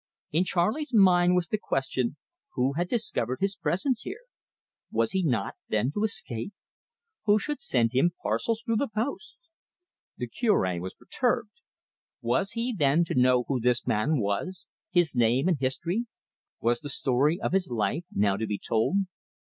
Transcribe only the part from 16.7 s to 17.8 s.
the story of his